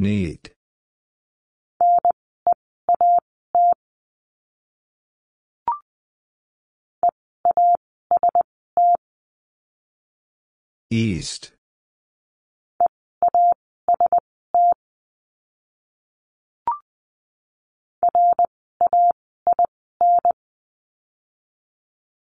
Need. 0.00 0.52
East. 10.90 11.52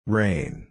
Rain. 0.07 0.68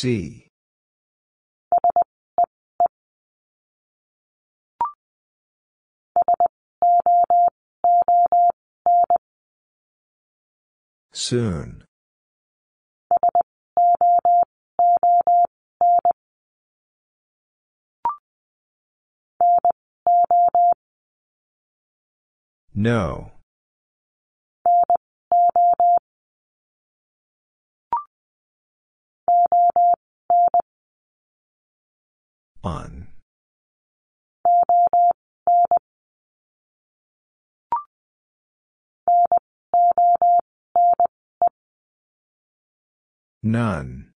See. 0.00 0.46
Soon. 11.12 11.84
No. 22.74 23.32
On. 32.62 33.06
None. 43.42 44.12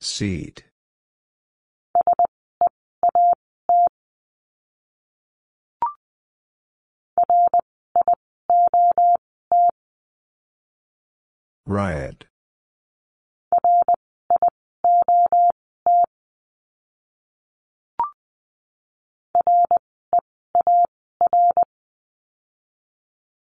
Seat. 0.00 0.62
Riot. 11.68 12.26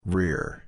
Rear. 0.05 0.65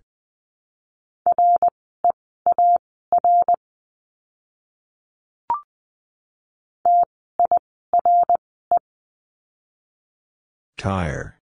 Tire. 10.77 11.40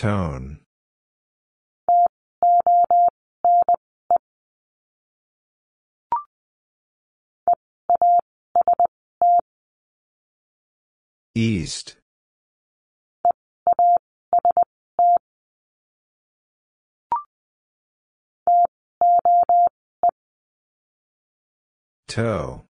Tone. 0.00 0.60
East. 11.34 11.96
Toe. 22.08 22.69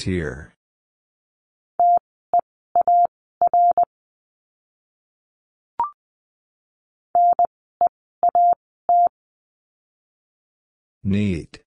Tier. 0.00 0.54
Need. 11.04 11.60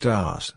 Das. 0.00 0.54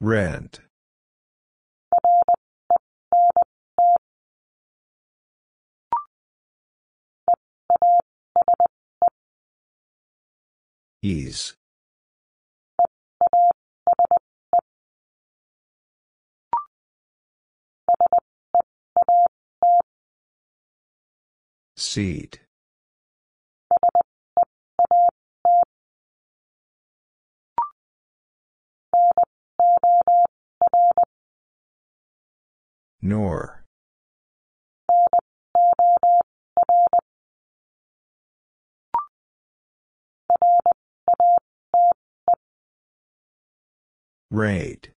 Rent. 0.00 0.60
Ease. 11.02 11.54
Seat. 21.76 22.40
Nor. 33.02 33.64
Rate. 44.30 44.90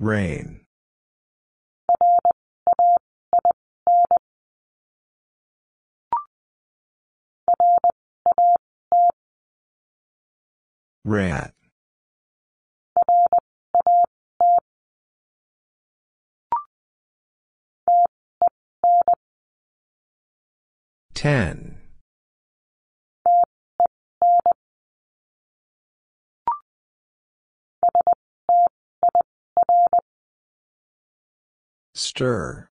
Rain. 0.00 0.61
Rat. 11.04 11.54
Ten. 21.14 21.78
Stir. 31.94 32.71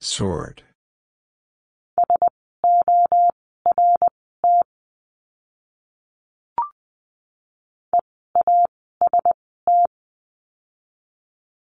Sort. 0.00 0.62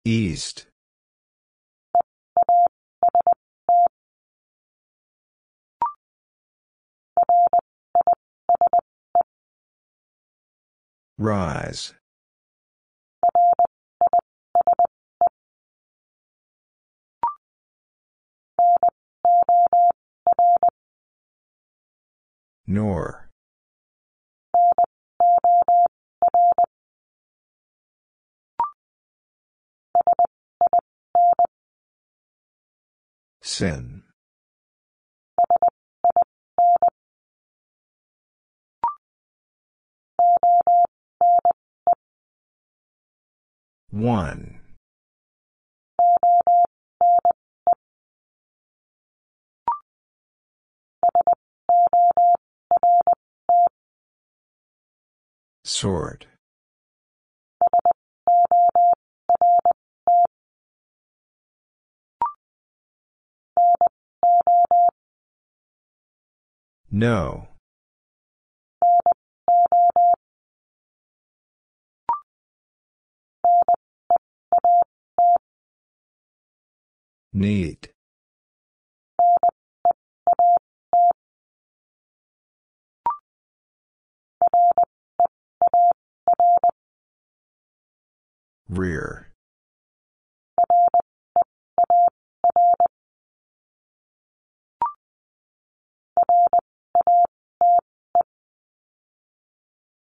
East. 0.05 0.67
Rise. 11.19 11.95
Nor. 22.67 23.31
Sin. 33.41 34.03
One. 43.91 44.58
Sort. 55.65 56.27
No. 66.91 67.49
Need. 77.33 77.91
Rear. 88.69 89.29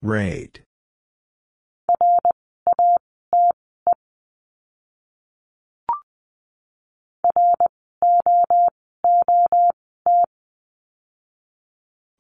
Rate. 0.03 0.63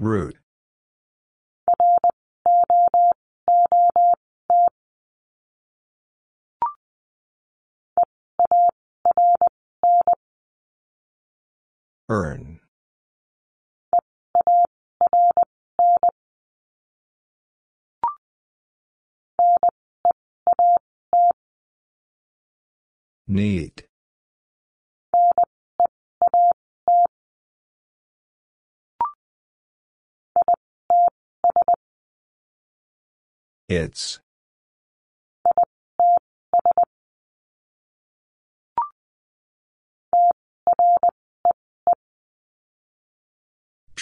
Root. 0.00 0.42
Earn. 12.12 12.61
Need. 23.26 23.85
It's. 33.70 34.20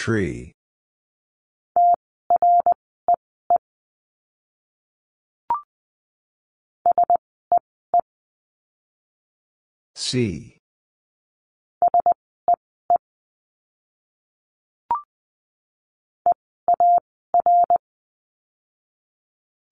Tree. 0.01 0.55
See. 9.93 10.57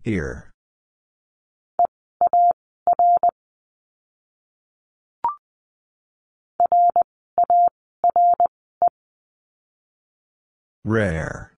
Here. 0.03 0.48
Rare. 10.89 11.53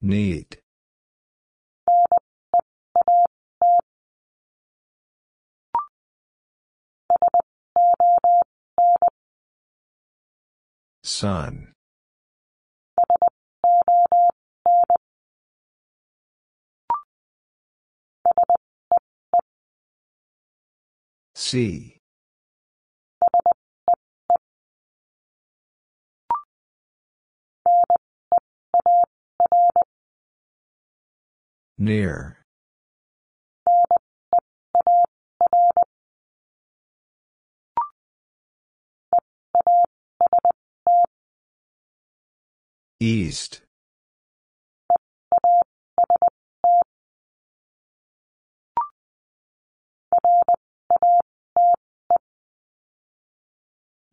Need. 0.00 0.60
Sun. 11.02 11.73
See. 21.44 21.98
Near. 31.76 32.38
East. 43.00 43.60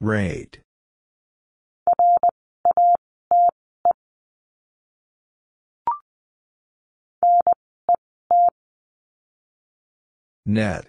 Rate. 0.02 0.62
Net. 10.44 10.88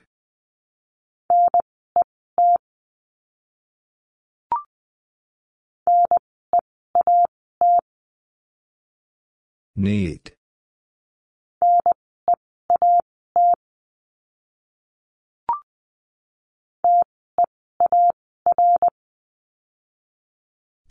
Need. 9.77 10.33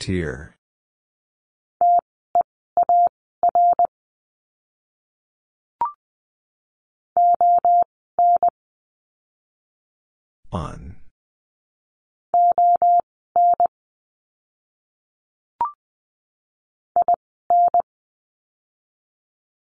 Tier. 0.02 0.56
On. 10.52 10.96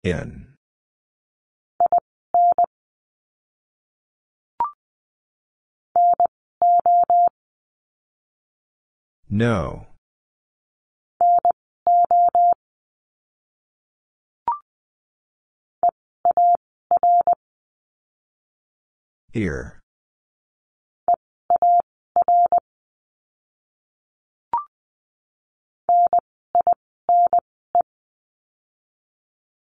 In. 0.05 0.49
No. 9.31 9.88
Ear. 19.39 19.79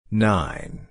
Nine. 0.09 0.87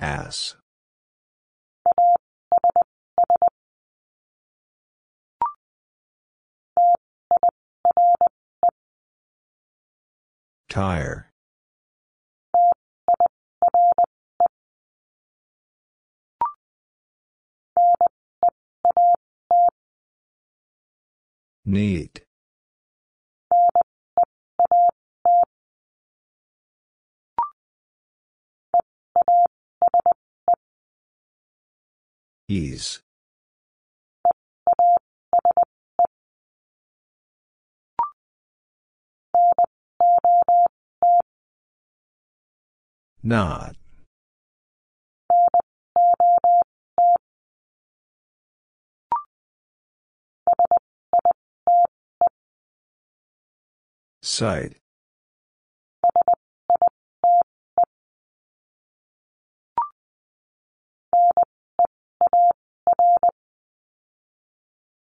S. 0.00 0.57
Tire. 10.68 11.30
Need. 21.64 22.22
Ease. 32.48 33.00
Not. 43.22 43.76
Site. 54.22 54.76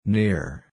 Near. 0.05 0.68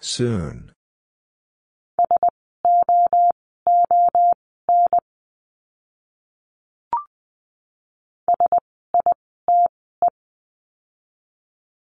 Soon. 0.00 0.72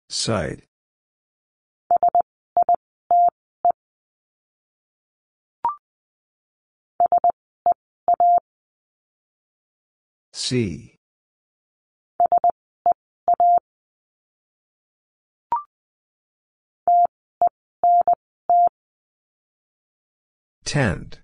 Site. 0.08 0.64
See. 10.32 10.97
Tent. 20.68 21.20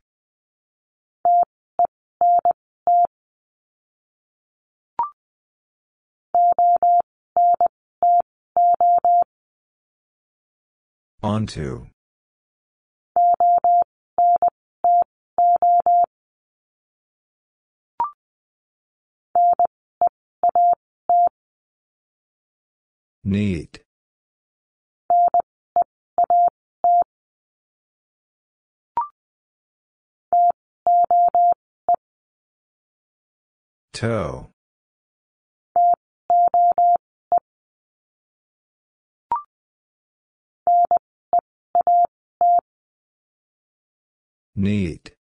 Onto. 11.23 11.89
Need. 23.23 23.84
Toe. 33.93 34.49
Need. 44.57 45.15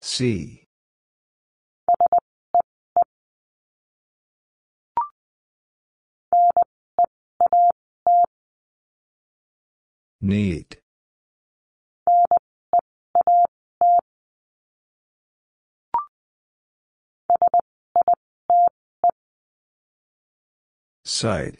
See. 0.00 0.61
Need. 10.24 10.76
Site. 21.04 21.58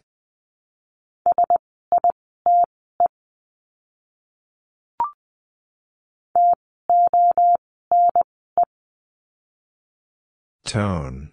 Tone. 10.64 11.31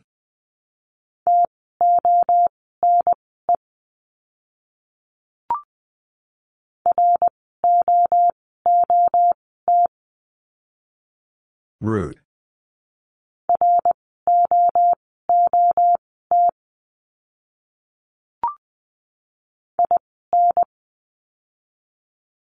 Root. 11.81 12.17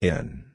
In. 0.02 0.46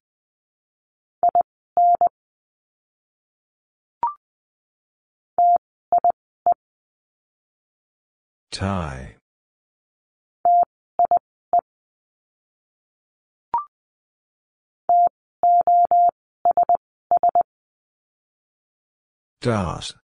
Tie. 8.51 9.06
Das. 19.47 19.95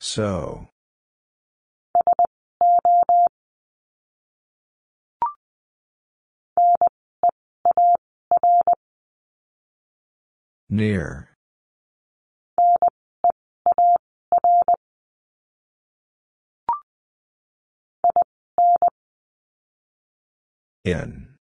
So. 0.00 0.66
Near. 10.70 11.31
In. 20.84 21.36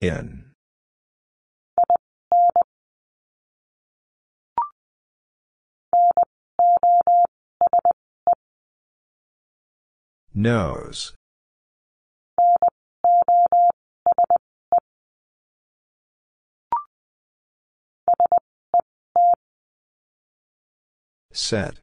In. 0.00 0.52
Nose. 10.32 11.15
Set. 21.36 21.80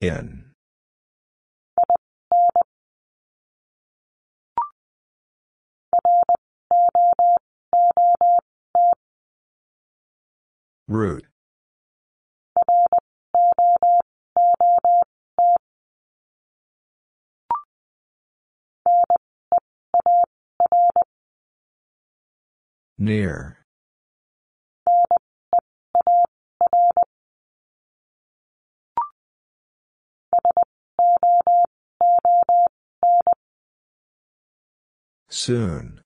In. 0.00 0.50
Root. 10.88 11.29
Near. 23.02 23.56
Soon. 35.30 36.02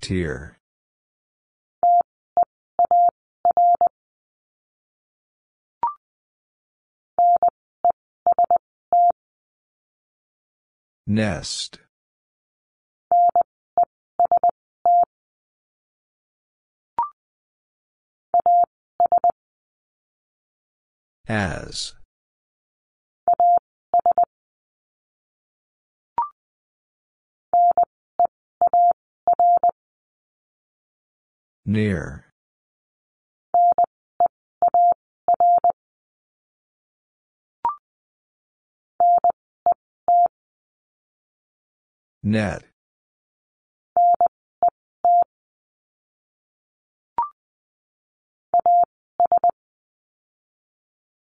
Tier. 0.00 0.57
Nest. 11.10 11.78
As. 21.26 21.94
Near. 31.64 32.27
Net. 42.22 42.64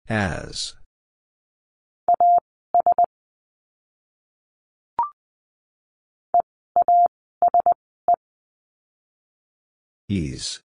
As. 0.07 0.75
Ease. 10.07 10.61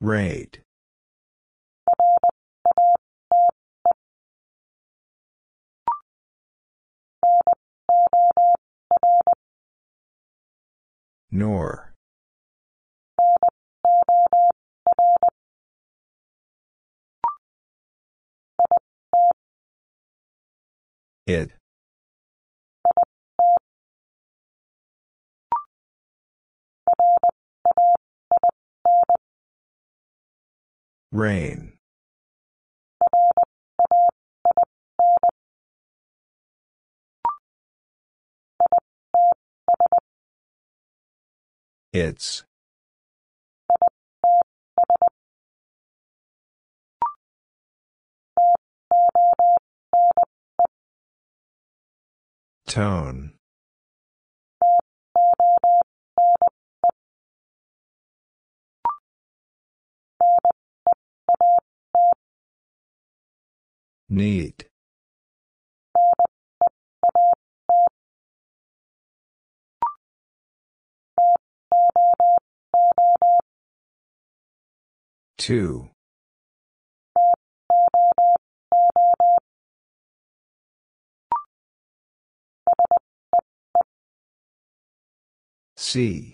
Rate. 0.00 0.60
Nor. 11.30 11.94
It. 21.26 21.50
Rain. 31.14 31.74
It's. 41.92 42.42
Tone. 52.66 53.33
Need. 64.08 64.66
Two. 75.38 75.90
C. 85.76 86.33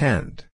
Tent. 0.00 0.46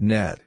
Net. 0.00 0.40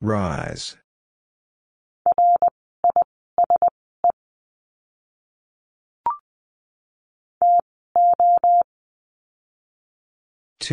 Rise. 0.00 0.81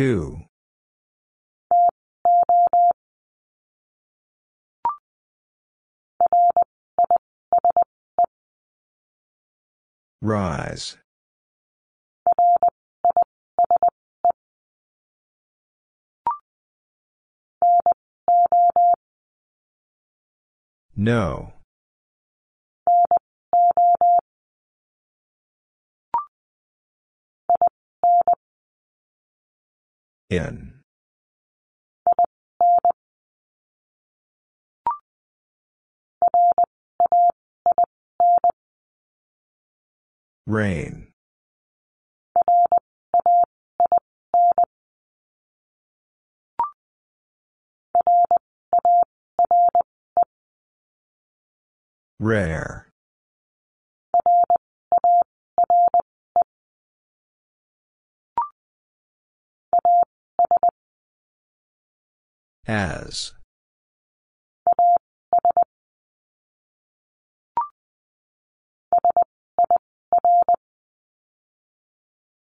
Two. 0.00 0.44
Rise. 10.22 10.96
No. 20.96 21.52
In. 30.30 30.74
Rain. 40.46 41.08
Rare. 52.20 52.89
As. 62.70 63.32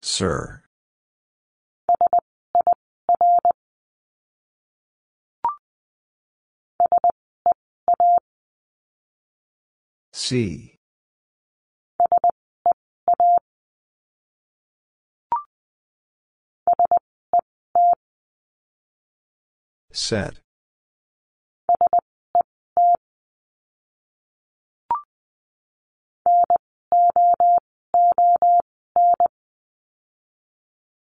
Sir. 0.01 0.63
See. 10.13 10.72
Set. 19.95 20.39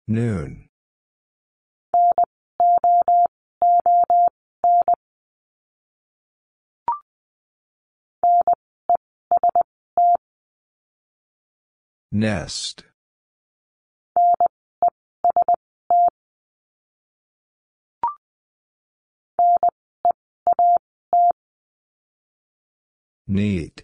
Noon. 0.07 0.69
Nest. 12.11 12.88
Need. 23.31 23.83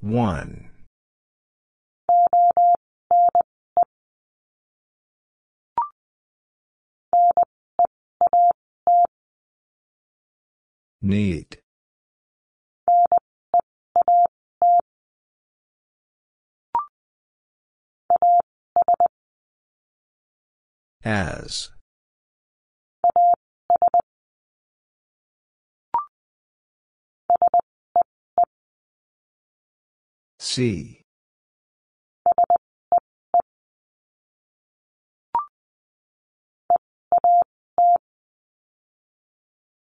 One. 0.00 0.70
Need. 11.00 11.61
As. 21.04 21.70
See. 30.38 31.02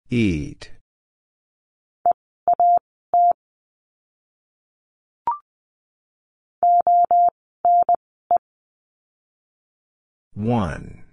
Eat. 0.09 0.71
One. 10.33 11.04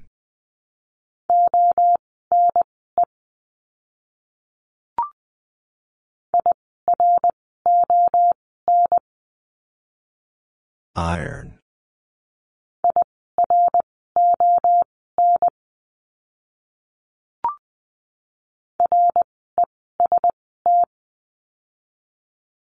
Iron. 10.95 11.59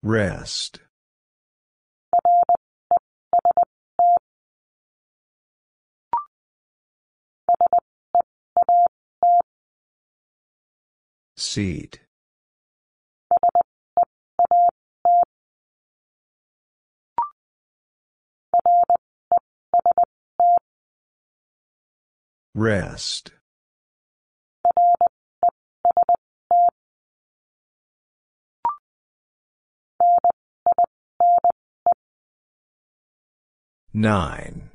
Rest. 0.03 0.81
Seat. 11.37 12.04
Rest. 22.57 23.33
Nine. 33.93 34.71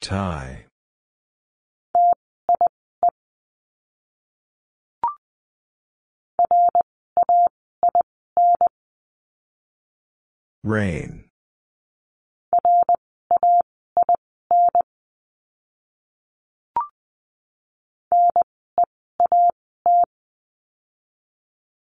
Tie. 0.00 0.57
Rain. 10.68 11.24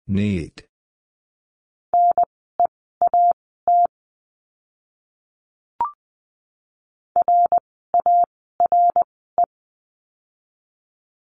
Need. 0.08 0.66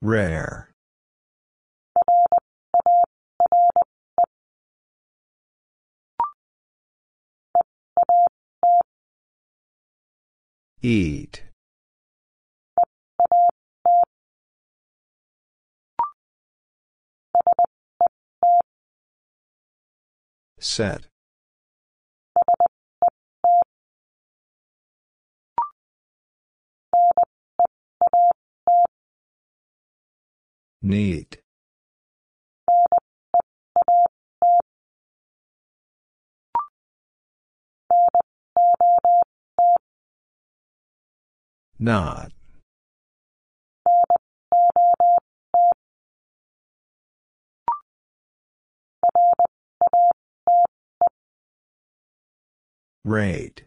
Rare. 0.01 0.66
Eat. 10.87 11.43
Set. 20.61 21.09
Need. 30.81 31.39
Not. 41.79 42.33
Rate. 53.05 53.63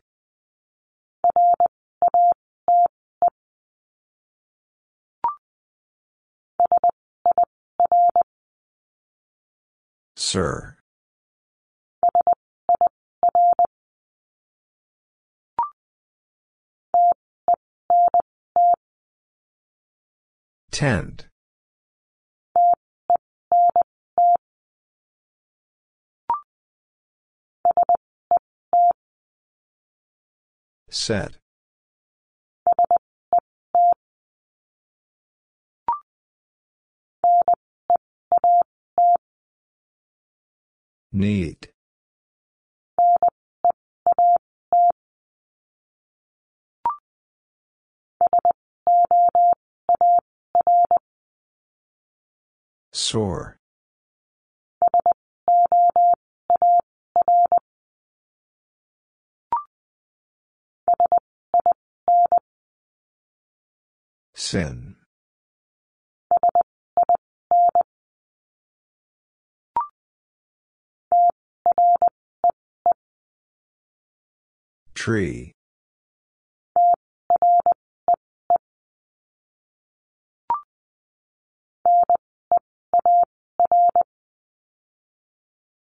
Sir. 10.17 10.78
Tent. 20.79 21.27
Set. 30.89 31.35
Need. 41.11 41.73
Sore. 52.99 53.57
Sin. 64.35 64.97
Tree. 74.93 75.53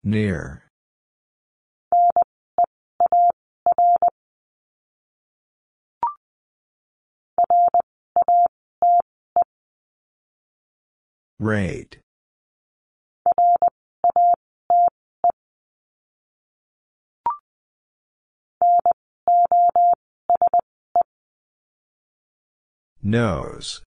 Near. 0.07 0.61
Rate. 11.39 11.97
Nose. 23.01 23.81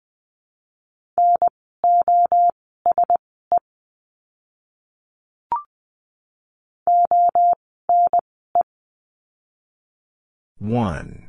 One. 10.58 11.28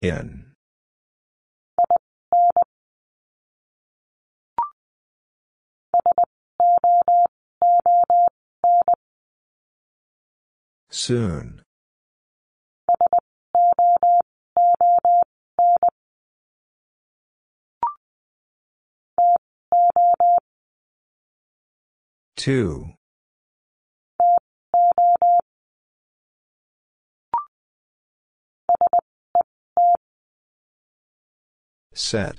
In. 0.00 0.52
Soon. 10.88 11.65
Two. 22.46 22.92
Set. 31.92 32.36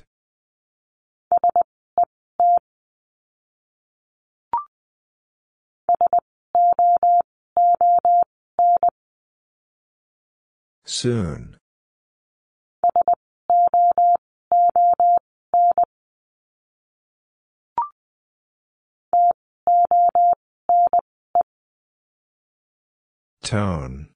Soon. 10.85 11.56
Tone. 23.43 24.09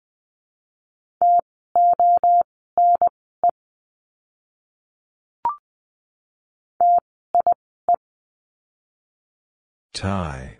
Tie. 9.93 10.57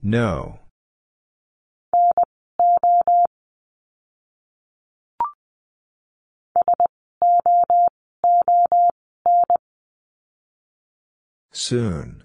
No. 0.00 0.60
Soon. 11.52 12.24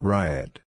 Riot. 0.00 0.60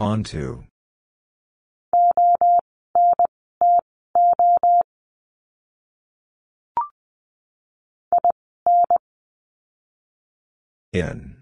Onto. 0.00 0.64
In. 10.92 11.36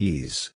Ease. 0.00 0.52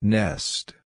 Nest. 0.00 0.79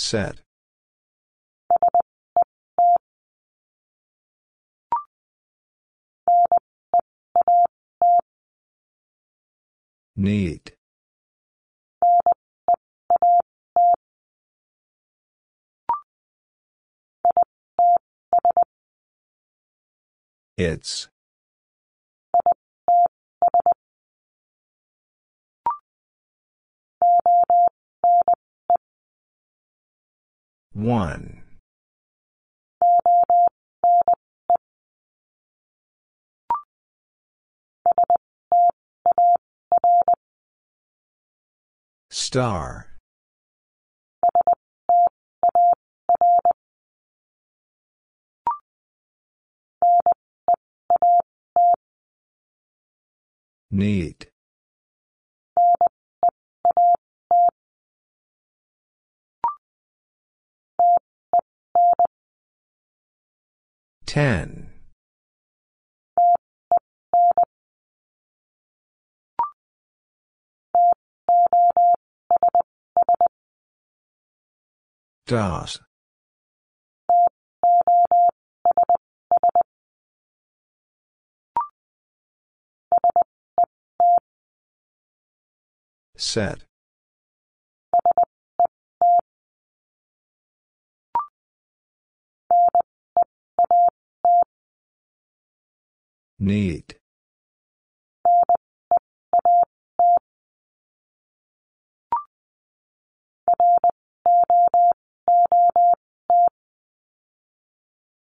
Set. 0.00 0.40
Need. 10.16 10.72
It's. 20.56 21.08
One. 30.72 31.42
Star. 42.08 42.86
Need. 53.72 54.28
Ten. 64.10 64.66
Das. 75.26 75.80
Set. 86.16 86.69
Need. 96.42 96.96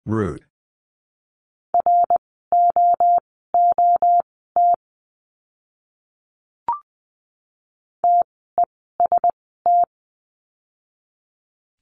Root. 0.05 0.43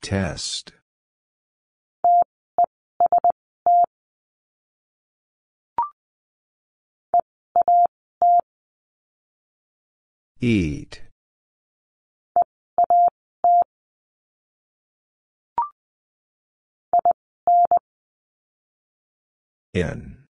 Test. 0.03 0.73
Eat. 10.43 11.04
In. 19.75 20.25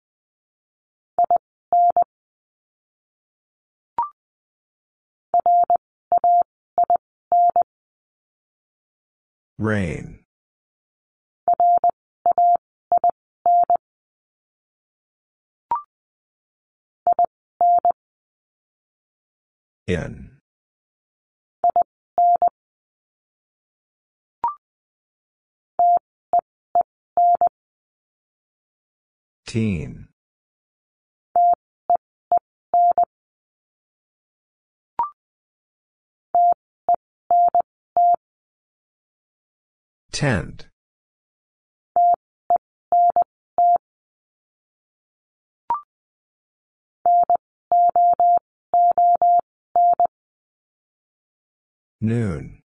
Rain. 9.60 10.19
In. 19.90 20.30
Teen. 29.48 30.10
Tent. 40.12 40.69
Noon. 52.02 52.62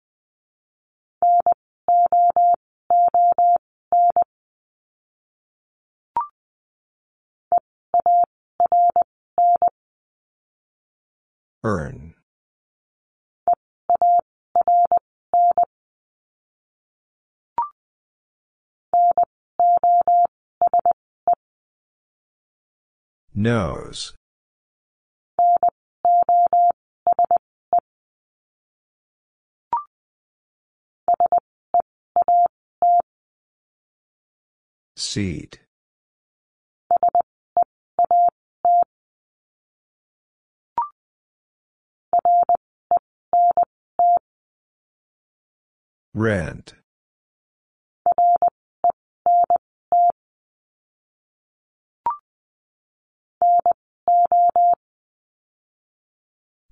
Earn. 11.64 12.14
Nose. 23.34 24.14
Seat. 34.96 35.58
Rent. 46.14 46.74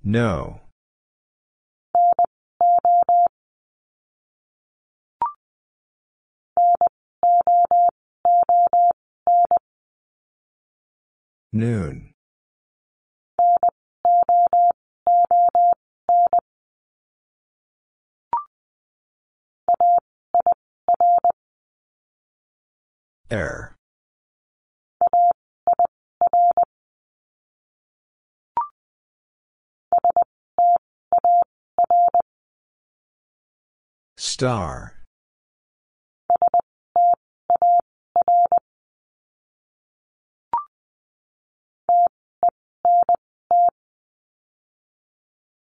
No. 0.05 0.62
Noon. 11.55 12.15
Air. 23.31 23.77
Star. 34.17 34.92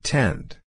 Tent. 0.10 0.58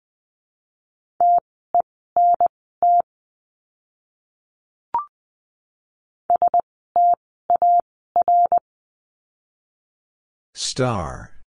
Star. 10.54 11.42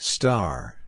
Star. 0.00 0.79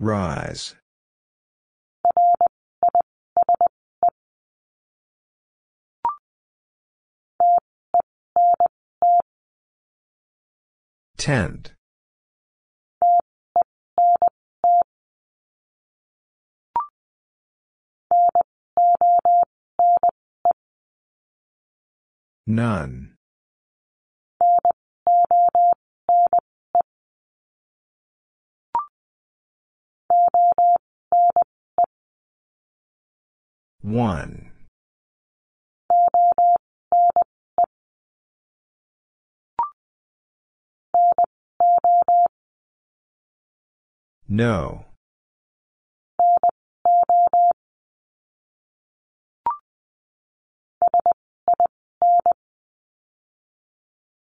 Rise. 0.00 0.76
Tent. 11.16 11.72
None. 22.46 23.07
One. 33.80 34.50
No. 44.28 44.84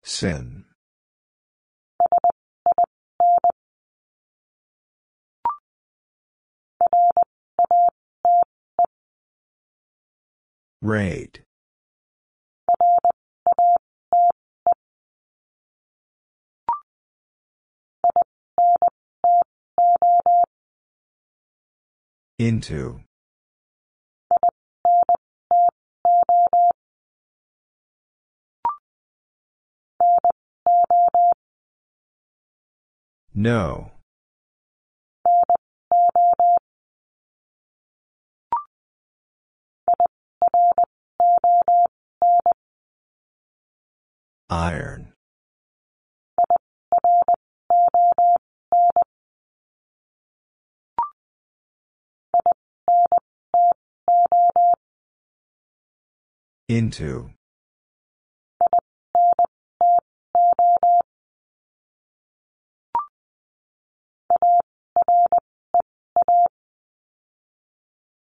Sin. 0.04 0.66
Rate. 10.84 11.40
Into. 22.38 23.00
No. 33.34 33.93
Iron. 44.54 45.14
Into. 56.70 57.32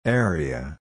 Area. 0.06 0.78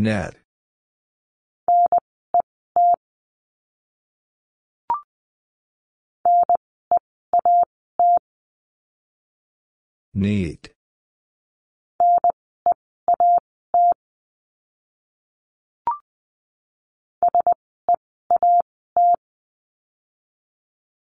Net. 0.00 0.34
Need. 10.14 10.70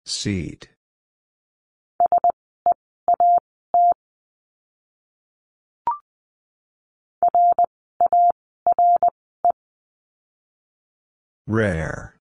Seat. 0.05 0.74
Rare. 11.47 12.15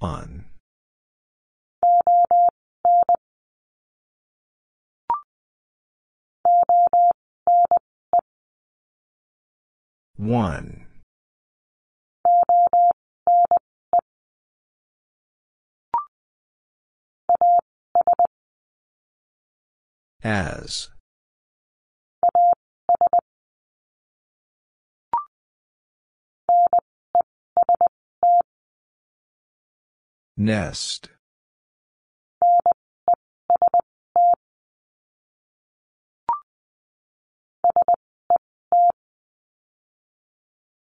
On. 0.00 0.44
One. 10.16 10.86
As. 20.22 20.90
Nest. 30.36 31.08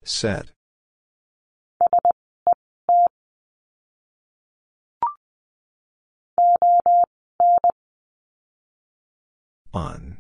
Set. 0.03 0.51
On. 9.75 10.15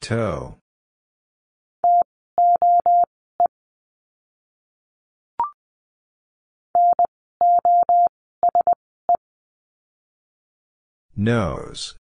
Toe. 0.00 0.58
Nose. 11.16 11.96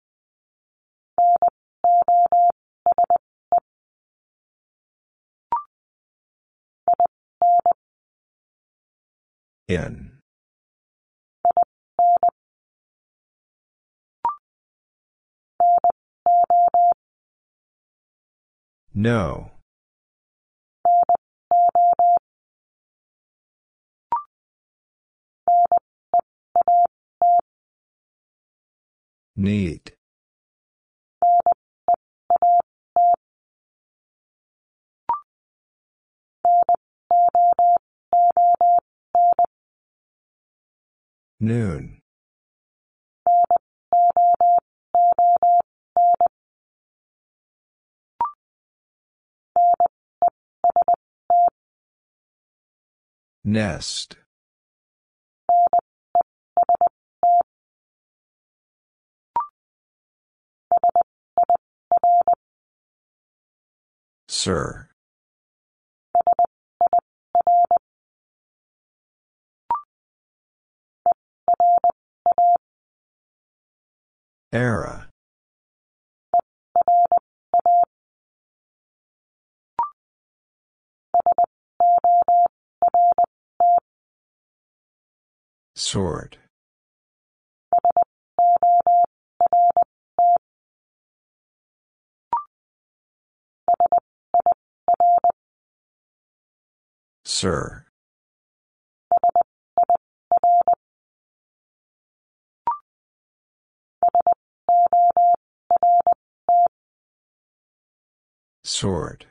In. 9.69 10.13
No. 18.95 19.51
Need. 29.35 29.97
Noon. 41.39 42.01
Nest. 53.45 54.17
Sir. 64.29 64.86
Era. 74.53 75.09
Sort. 85.75 86.39
Sir. 97.25 97.86
Sort. 108.65 109.27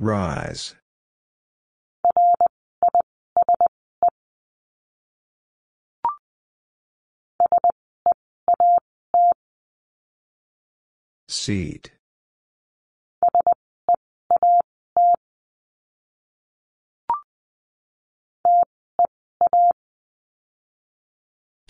Rise. 0.00 0.74
Seat. 11.28 11.97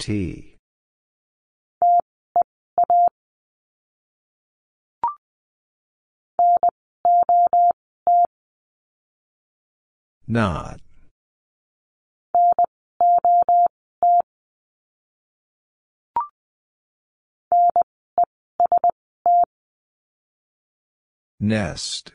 T. 0.09 0.57
Not. 10.27 10.81
Nest. 21.39 22.13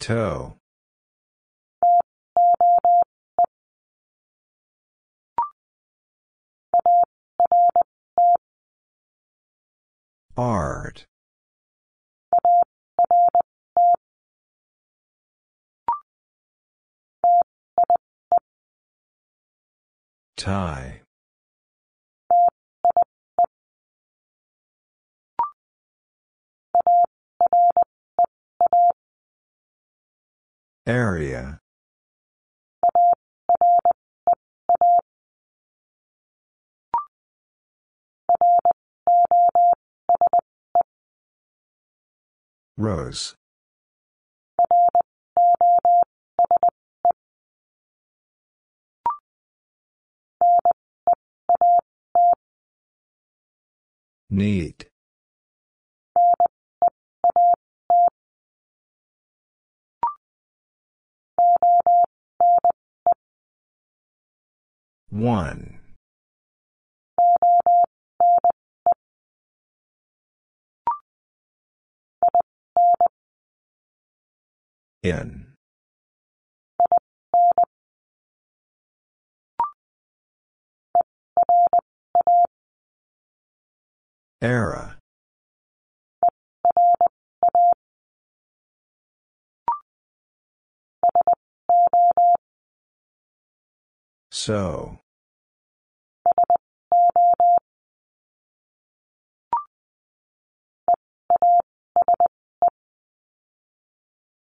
Toe. 0.00 0.54
Art. 10.38 11.04
Tie. 20.38 20.99
Area. 30.90 31.60
Rose. 42.76 43.36
Need. 54.28 54.89
One. 65.10 65.80
In. 75.02 75.54
Era. 84.40 84.96
So. 94.30 94.99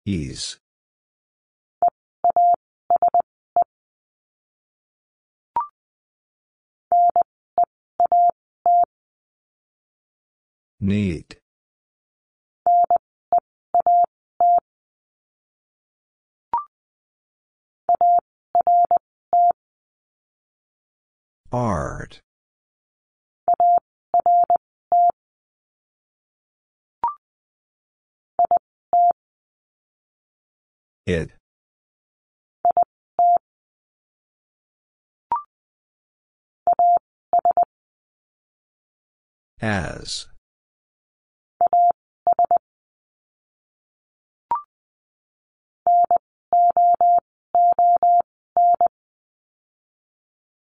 Ease. 0.06 0.58
Need. 10.82 11.38
Art. 21.54 22.22
It. 31.06 31.32
As. 39.62 40.28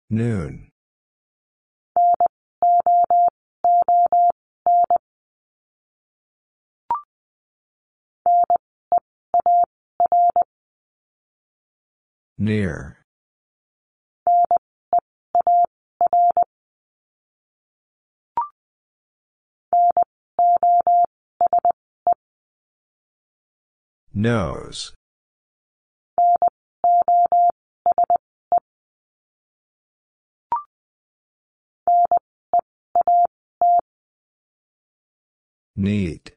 Noon. 0.09 0.71
Near. 12.38 12.97
Nose. 24.14 24.93
Need. 35.76 36.34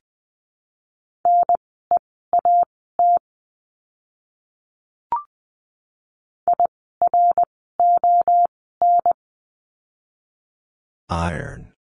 Iron. 11.08 11.72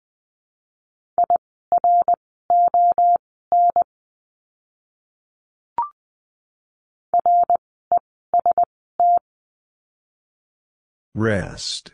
Rest. 11.14 11.92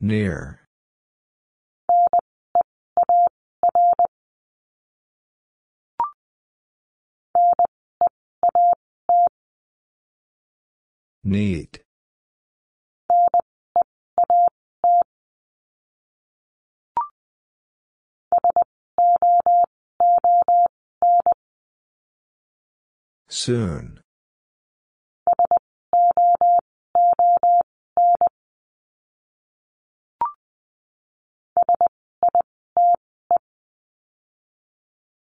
Near. 0.00 0.61
Need. 11.24 11.82
Soon. 23.28 24.00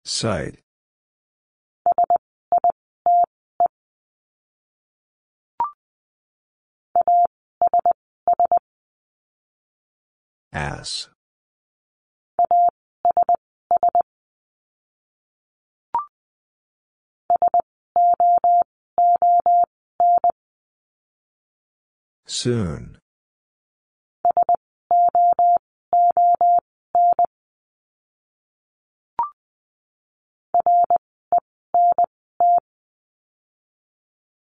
Site. 0.03 0.64
Ass. 10.56 11.10
Soon. 22.26 22.97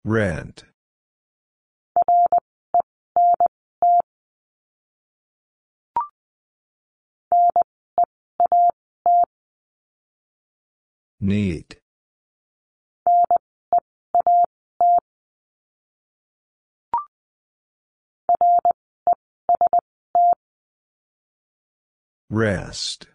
Rent. 0.04 0.64
Need. 11.24 11.78
Rest. 22.28 23.06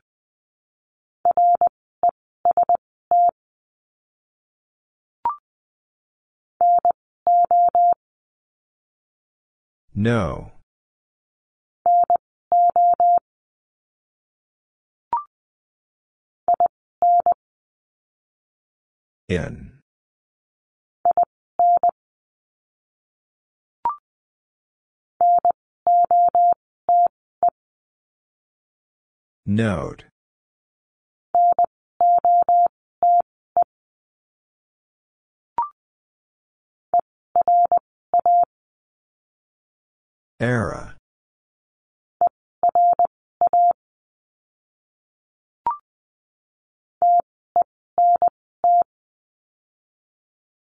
No. 9.93 10.58
In. 19.29 19.73
Note. 29.45 30.05
Era. 40.39 40.98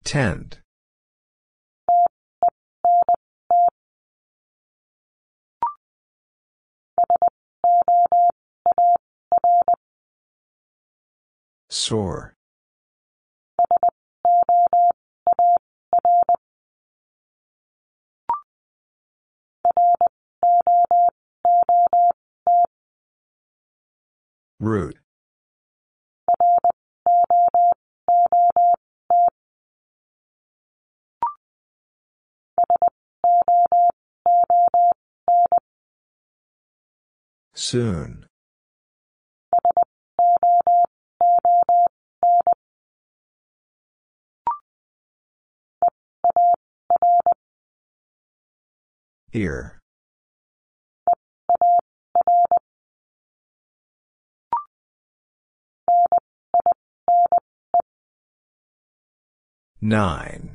Tent. 0.04 0.60
Sore. 11.70 12.34
Root. 24.60 25.03
Soon. 37.54 38.26
Ear. 49.32 49.78
Nine. 59.80 60.53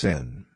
Sin. 0.00 0.46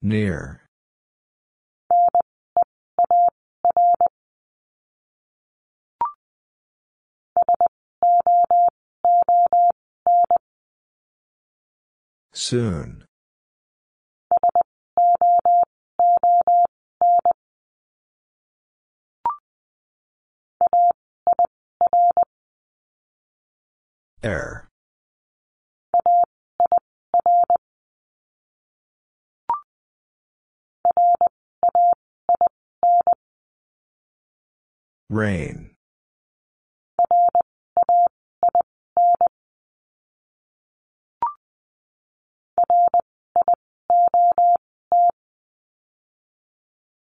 Near. 0.00 0.62
Soon. 12.32 13.07
Air. 24.22 24.68
Rain. 35.08 35.70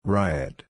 Riot. 0.04 0.65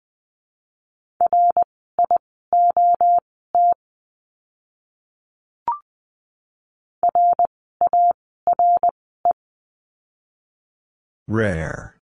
Rare. 11.29 11.97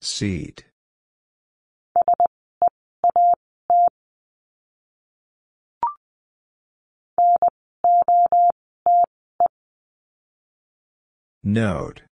Seat. 0.00 0.64
Note. 11.44 12.07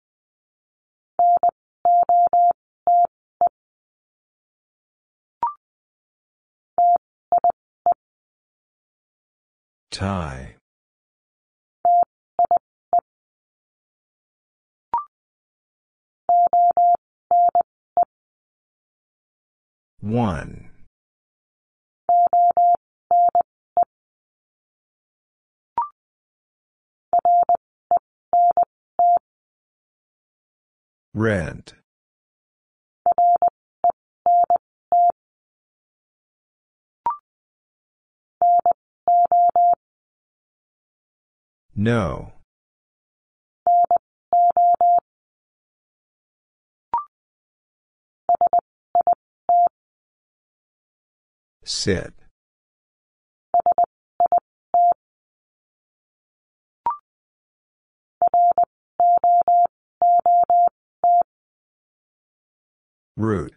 Tie. 9.96 10.56
One. 20.02 20.70
Rent. 31.14 31.74
No. 41.76 42.32
Sit. 51.66 52.14
Root. 63.18 63.54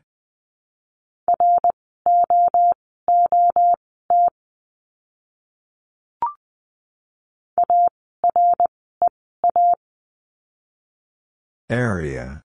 Area. 11.71 12.43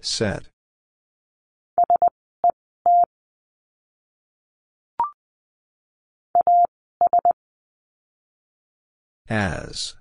Set. 0.00 0.48
As. 9.28 9.94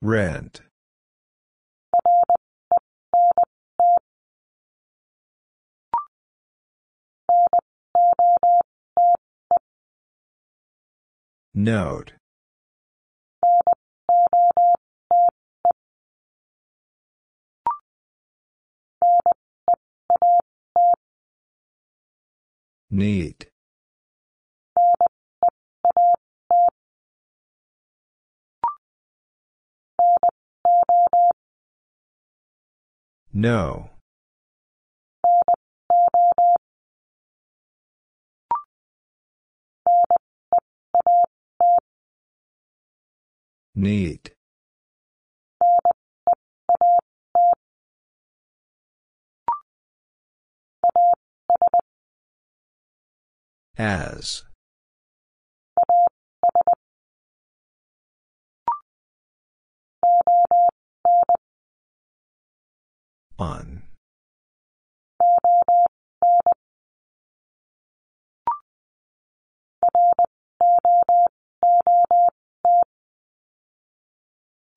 Rent. 0.00 0.60
Note. 11.52 12.12
Need. 22.90 23.48
No. 33.32 33.90
Need. 43.74 44.32
As. 53.76 54.47
On. 63.40 63.82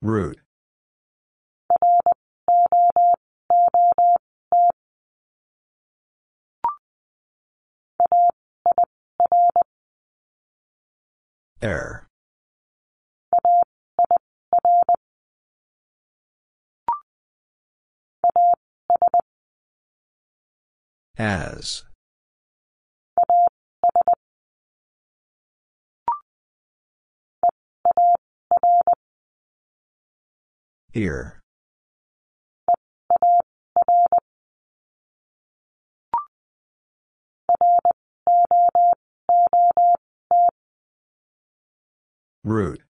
Root. 0.00 0.38
Air. 11.60 12.06
As. 21.18 21.84
Ear. 30.94 31.40
Root. 42.44 42.82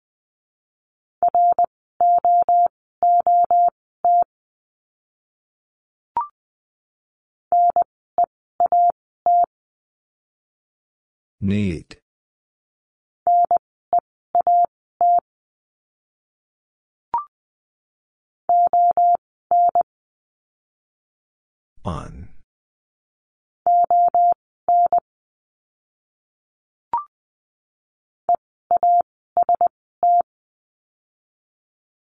Need. 11.45 11.97
On. 21.85 22.29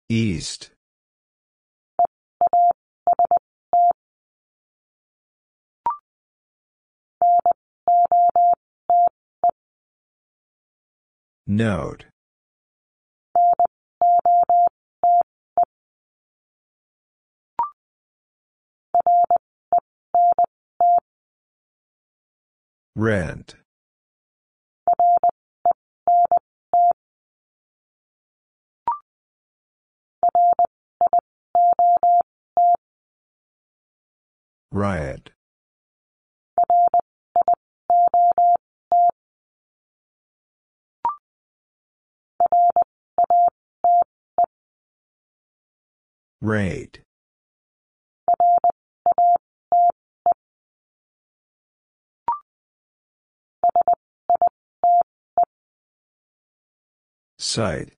East. 0.08 0.75
Note. 11.48 12.06
Rent. 22.96 23.56
Riot. 34.72 35.35
Rate. 46.46 47.00
Site. 57.40 57.94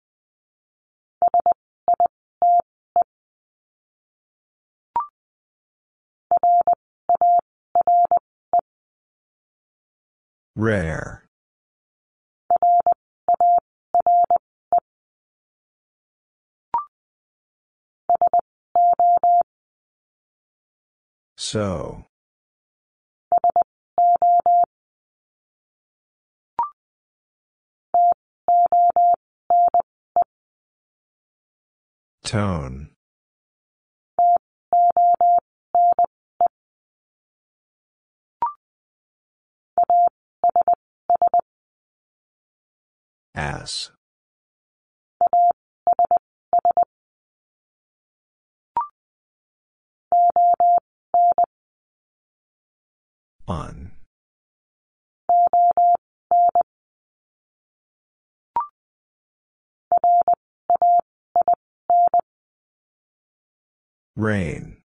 Rare. 10.56 11.27
So. 21.50 22.04
Tone. 32.26 32.90
Ass. 43.34 43.92
On. 53.50 53.92
Rain. 64.18 64.78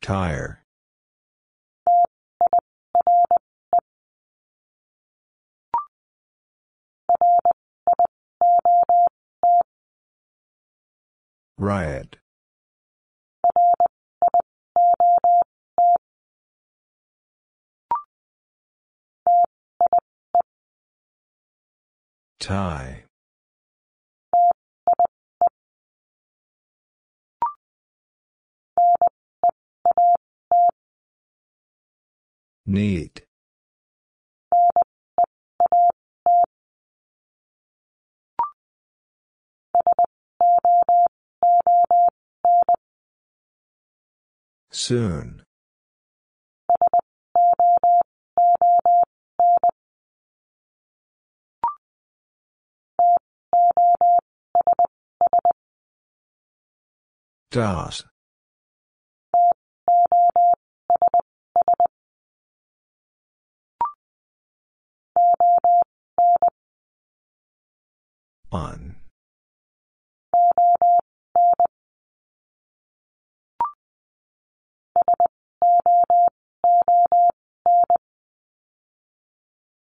Tire. 0.00 0.61
Riot. 11.62 12.16
Tie. 22.40 23.04
Need. 32.66 33.22
Soon. 44.72 45.42
Das. 57.50 58.04
On. 68.50 68.91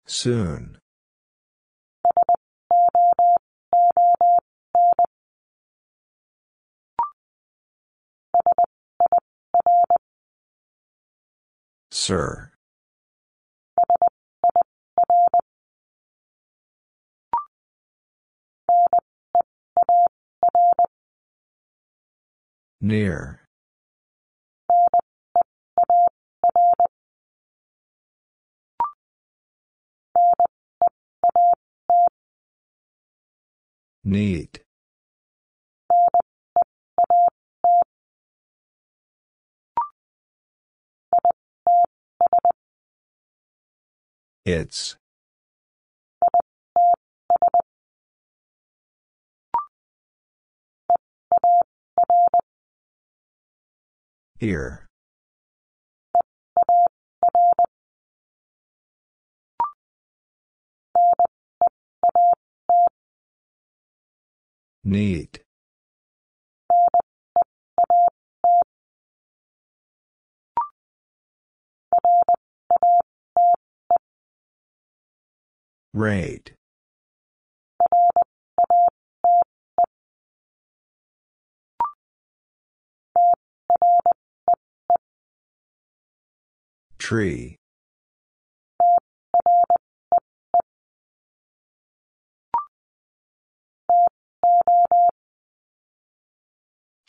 Soon. 0.06 0.78
Sir. 11.90 12.52
Near. 22.80 23.45
Need. 34.06 34.60
It's. 44.44 44.94
Here. 54.38 54.85
Need. 64.86 65.40
Rate. 75.92 76.52
Tree. 86.96 87.56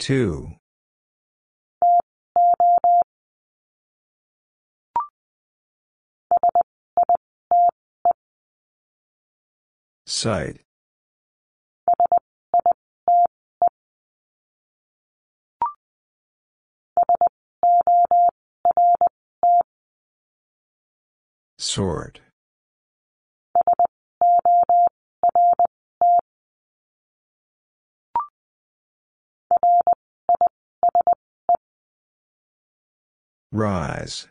Two. 0.07 0.53
Site. 10.05 10.61
Sort. 21.57 22.21
Rise. 33.51 34.27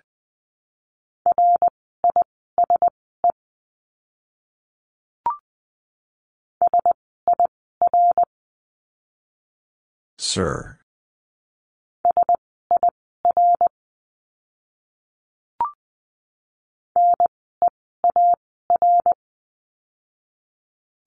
Sir. 10.19 10.79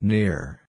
Near. 0.02 0.69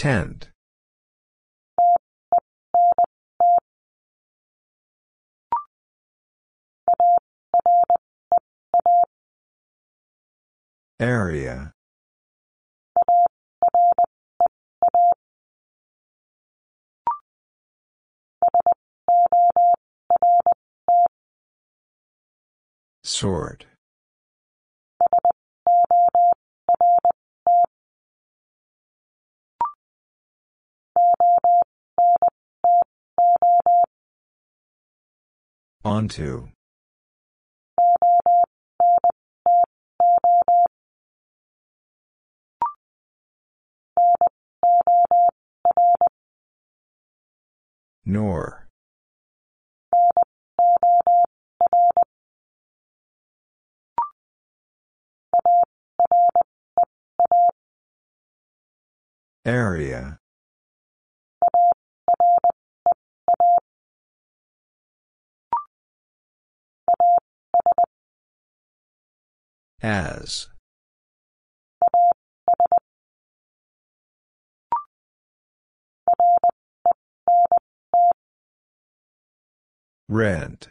Tent. 0.00 0.48
Area. 10.98 11.74
Sort. 23.04 23.66
Onto. 35.82 36.50
Nor. 48.04 48.68
Area. 59.46 60.19
As. 69.82 70.48
Rent. 80.06 80.68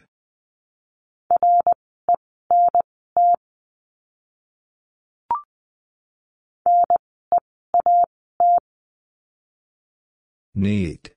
Need. 10.54 11.14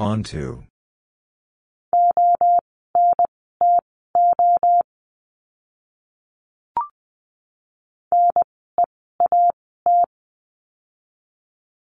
Onto. 0.00 0.62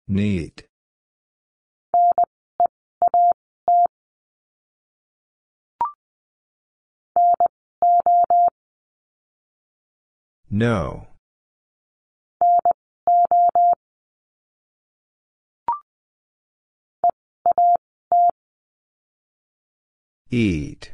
Need. 0.07 0.65
No. 10.51 11.07
Eat. 20.31 20.91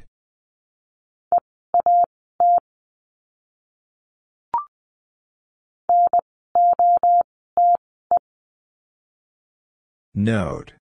Note. 10.13 10.73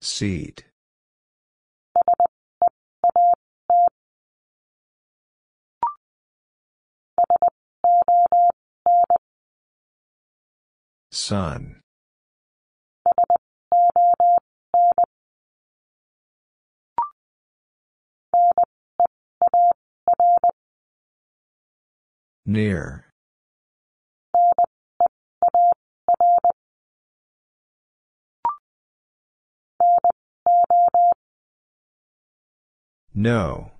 Seat. 0.00 0.64
Sun. 11.10 11.82
Near. 22.46 23.04
No. 33.14 33.71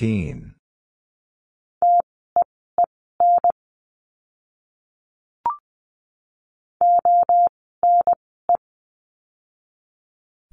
Teen. 0.00 0.54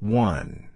One. 0.02 0.68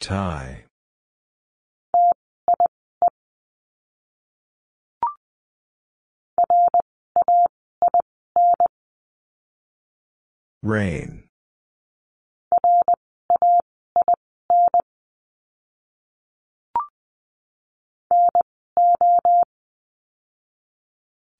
Tie. 0.00 0.61
Rain. 10.62 11.24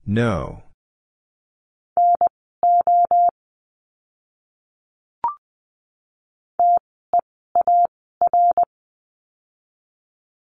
No. 0.05 0.63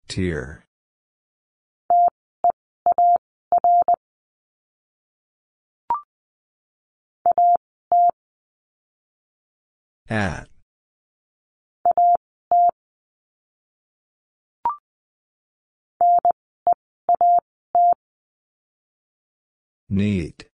Tier. 0.08 0.65
At. 10.08 10.48
Need. 19.88 20.46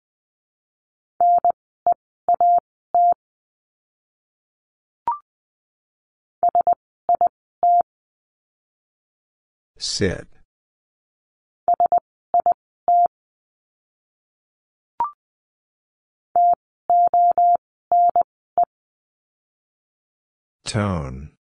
Sit. 9.77 10.40
Tone. 20.71 21.31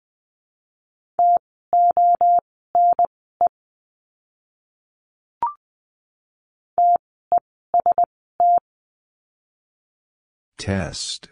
Test. 10.59 11.29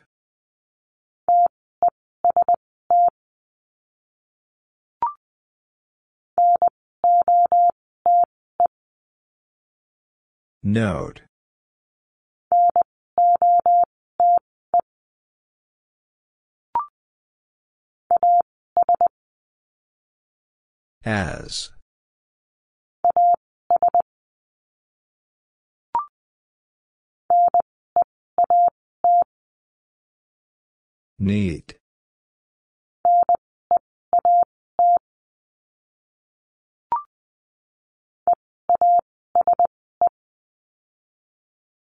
Note. 10.62 11.22
As. 21.08 21.70
Need. 31.18 31.76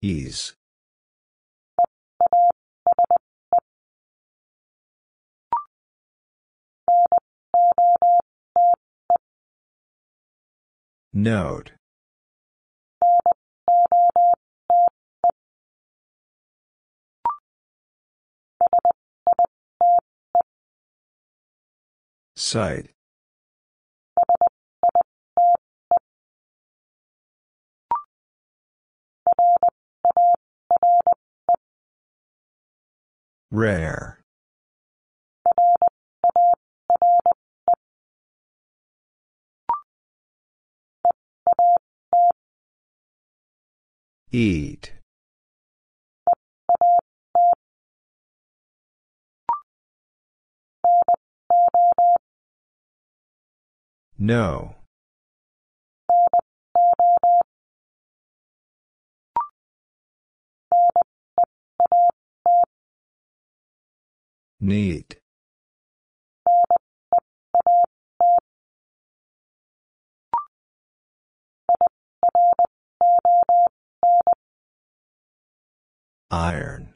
Ease. 0.02 0.57
Note. 11.18 11.72
Site. 22.36 22.90
Rare. 33.50 34.17
Eat. 44.30 44.92
No. 54.18 54.74
Need. 64.60 65.16
Iron. 76.30 76.94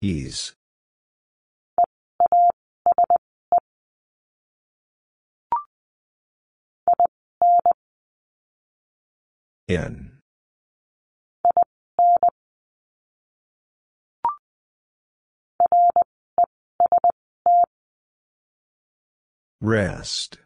Ease. 0.00 0.54
In. 9.68 10.09
Rest. 19.62 20.38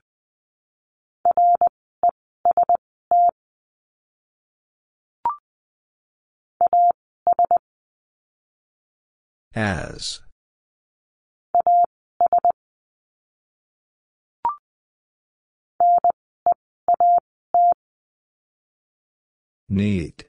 As. 9.54 10.20
Need. 19.68 20.26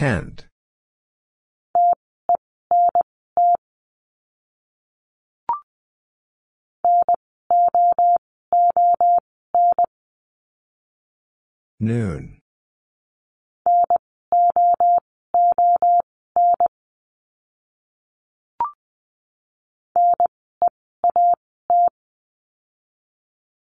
Attend. 0.00 0.46
Noon. 11.78 12.40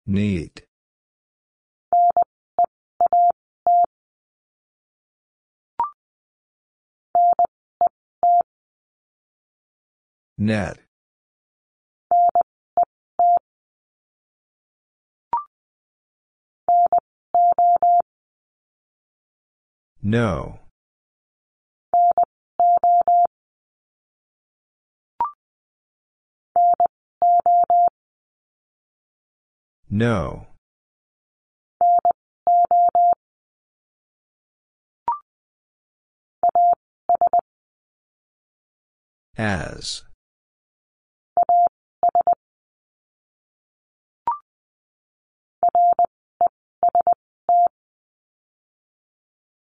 Need. 0.07 0.63
Net. 10.43 10.77
No. 20.03 20.59
No. 29.89 30.49
As. 39.39 40.03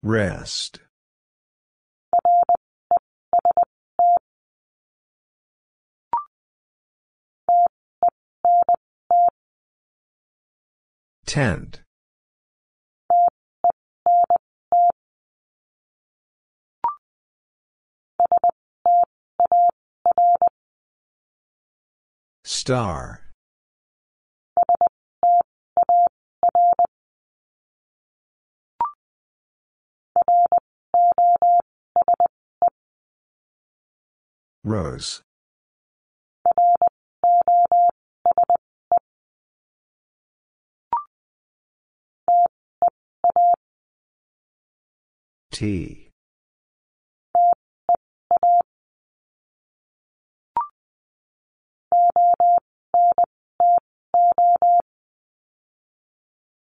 Rest. 0.04 0.80
Tent. 11.28 11.82
Star. 22.44 23.21
Rose. 34.64 35.24
T. 45.52 46.10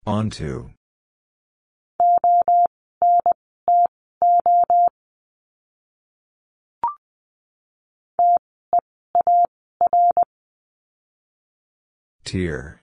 Onto. 0.05 0.76
Tier. 12.23 12.81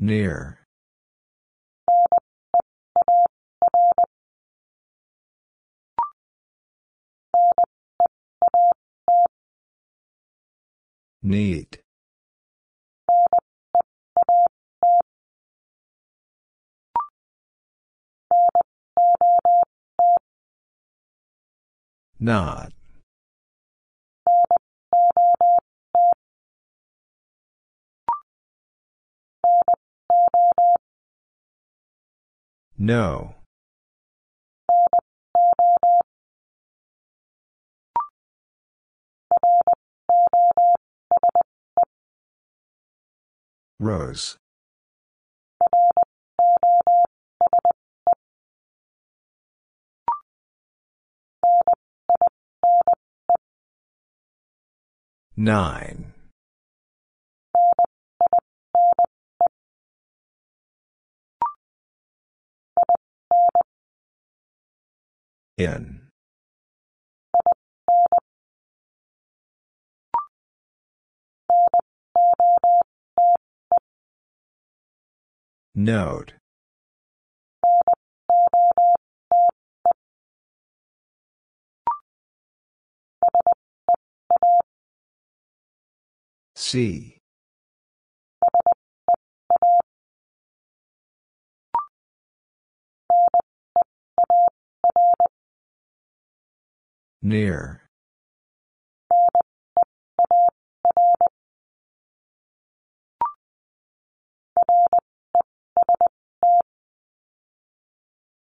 Near. 0.00 0.58
Need. 11.22 11.81
Not. 22.18 22.72
No. 32.78 33.34
Rose. 43.80 44.36
Nine. 55.36 56.12
In. 65.56 66.08
Note. 75.74 76.34
C. 86.72 87.18
Near. 97.20 97.82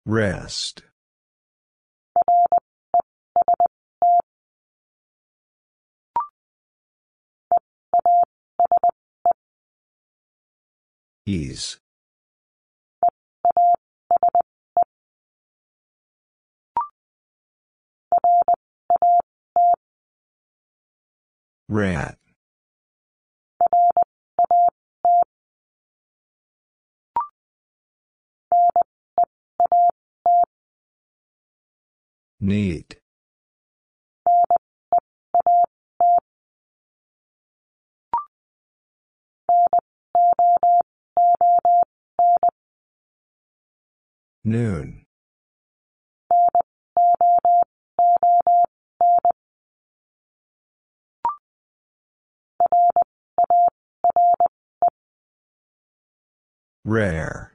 Rest. 0.05 0.83
Ease. 11.31 11.79
Rat. 21.69 22.19
Need. 32.41 32.97
Noon. 44.45 45.05
Rare. 56.85 57.55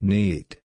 Neat. 0.00 0.63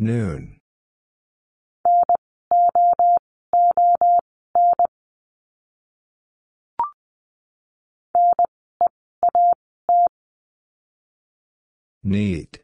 Noon. 0.00 0.60
Need. 12.04 12.60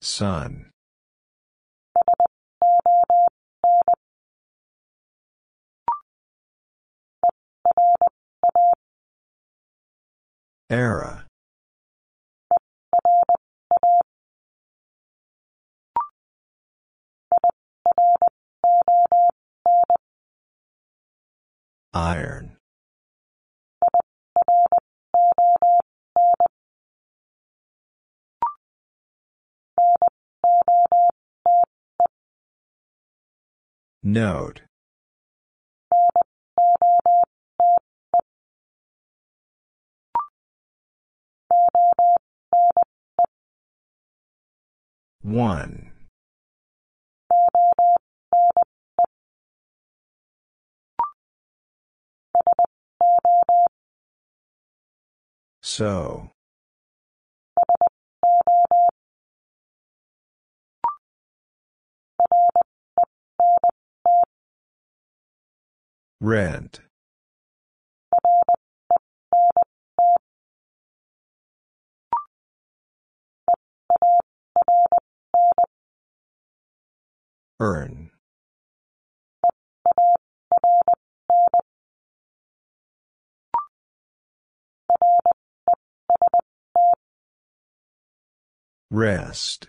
Sun. 0.00 0.73
Era. 10.70 11.26
Iron. 21.92 22.56
Note. 34.02 34.63
One. 45.22 45.90
So. 55.62 56.30
Rent. 66.20 66.83
Earn. 77.64 78.10
Rest. 88.90 89.68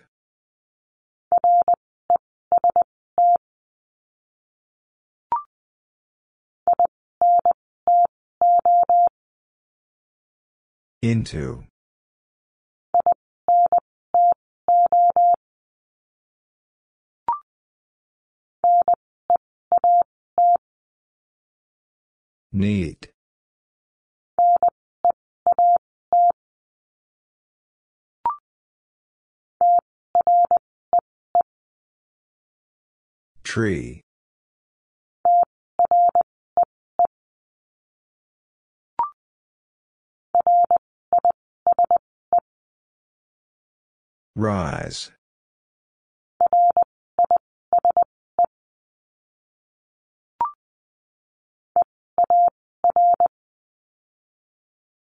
Into. 11.01 11.63
Need. 22.55 23.09
Tree. 33.43 33.99
Rise. 44.33 45.11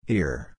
Here. 0.07 0.55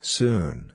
Soon. 0.00 0.72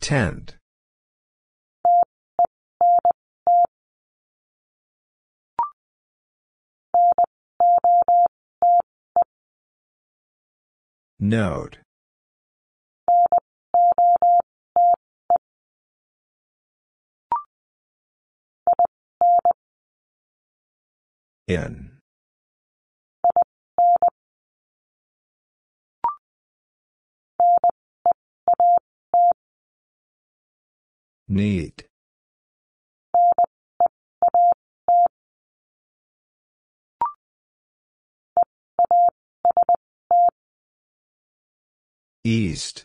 Tent. 0.00 0.56
Note. 11.24 11.78
In. 21.46 21.92
Need. 31.28 31.81
East. 42.24 42.84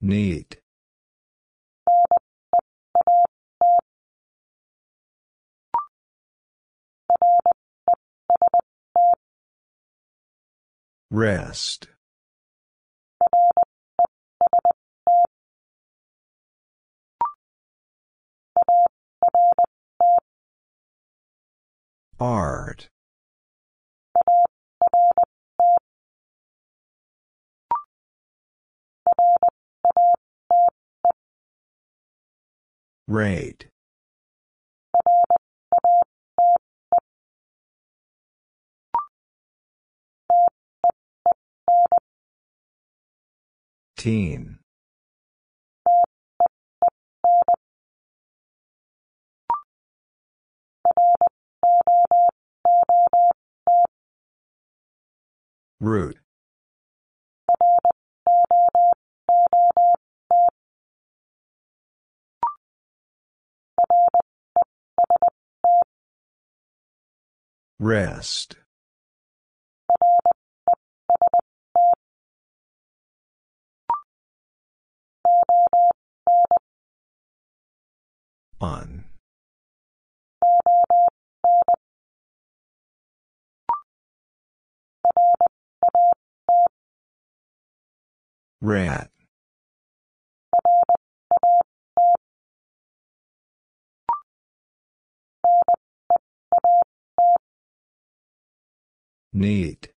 Need. 0.00 0.58
Rest. 11.10 11.88
Art. 22.20 22.88
Rate. 33.06 33.68
Teen. 43.96 44.57
Root. 55.80 56.18
Rest. 67.78 68.56
On. 78.60 79.07
Rat. 88.60 89.10
Need. 99.32 99.92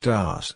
Das. 0.00 0.54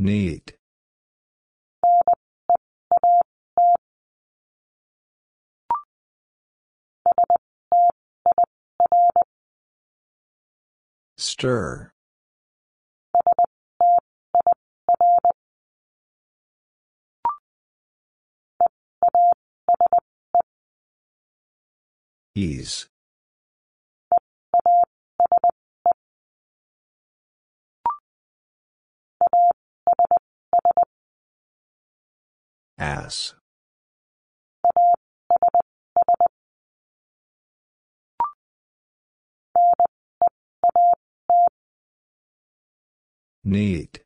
Need. 0.00 0.54
Stir. 11.16 11.90
Ease. 22.36 22.86
Ass. 32.78 33.34
Need. 43.44 44.02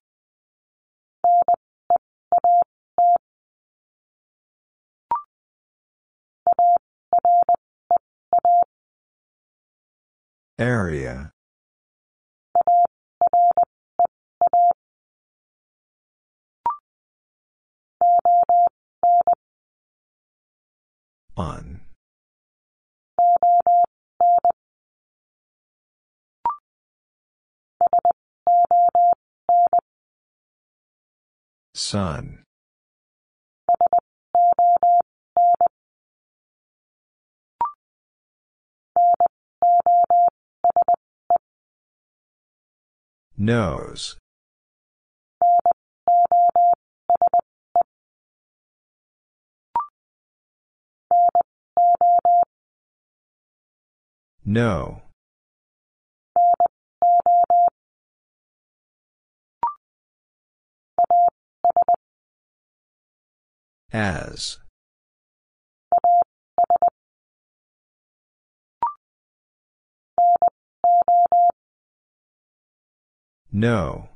Area. 10.59 11.32
On. 21.43 21.81
Sun. 31.75 32.45
Nose. 43.37 44.22
No. 54.45 55.03
As. 63.93 64.59
No. 73.53 74.12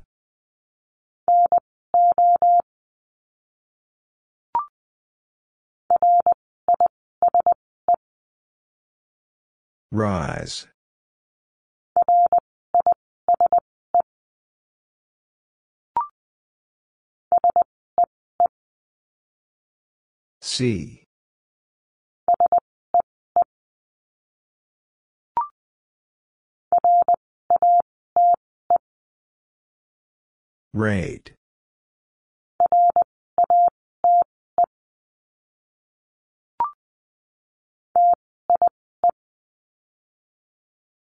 Rise. 9.91 10.67
See. 20.41 21.03
Rate. 30.73 31.36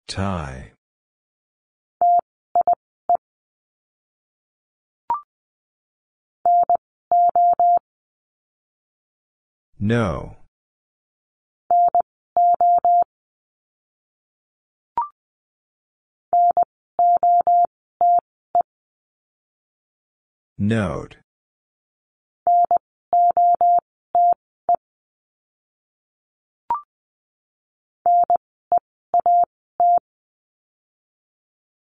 Tie. 0.07 0.73
No. 9.81 10.37
Note. 20.59 21.17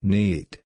Need. 0.06 0.58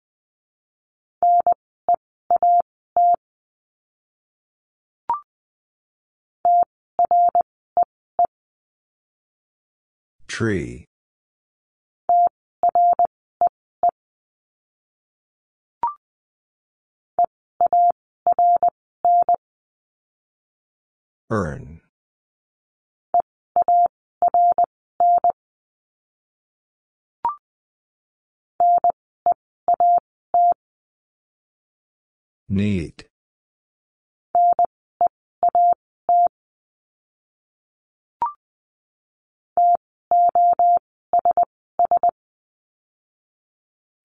Tree. 10.26 10.86
Earn. 21.30 21.77
Need. 32.50 33.06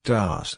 Das. 0.03 0.57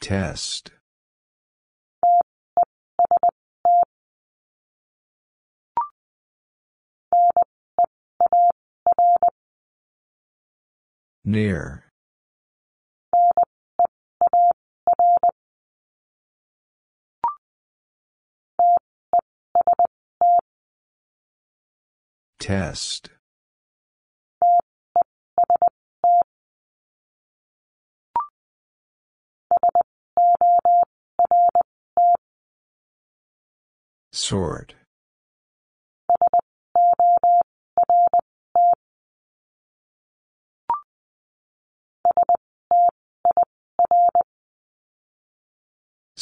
Test. 0.00 0.73
Near. 11.26 11.84
Test. 22.38 23.08
Sort. 34.12 34.74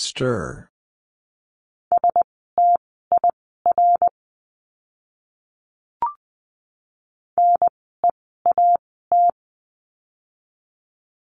Stir. 0.03 0.69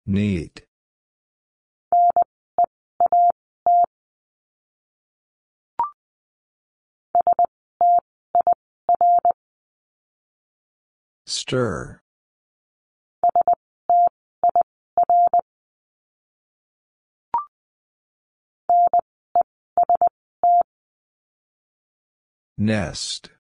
Need. 0.04 0.64
Stir. 11.24 12.01
Nest. 22.58 23.30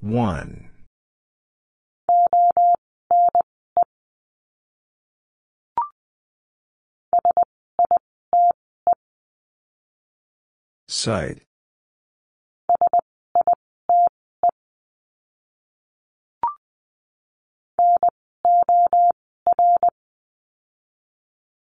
One. 0.00 0.70
Site. 10.88 11.45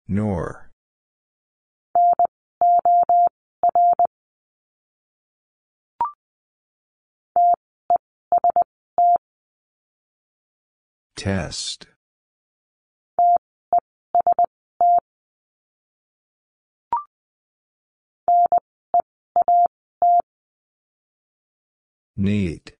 Nor. 0.07 0.72
Test. 11.18 11.88
Need. 22.15 22.76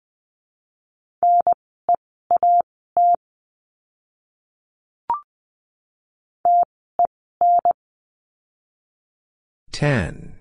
Ten. 9.78 10.34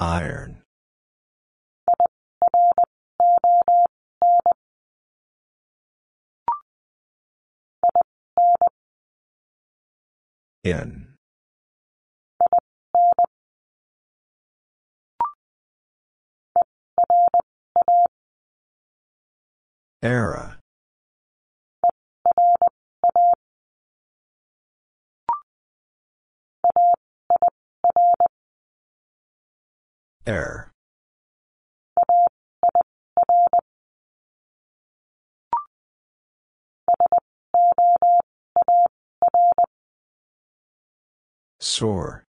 Iron. 0.00 0.64
In. 10.64 11.13
Era. 20.04 20.58
Air. 30.26 30.70
Sore. 41.60 42.24